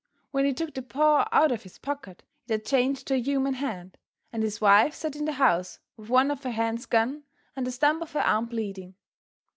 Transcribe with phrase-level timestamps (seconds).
[0.31, 3.53] When he took the paw out of his pocket it had changed to a human
[3.53, 3.99] hand,
[4.33, 7.21] and his wife sat in the house with one of her hands gone
[7.55, 8.95] and the stump of her arm bleeding.